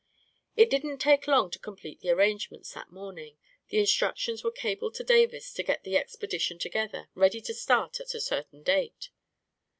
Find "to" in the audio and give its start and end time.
1.51-1.59, 4.95-5.03, 5.53-5.61, 7.41-7.53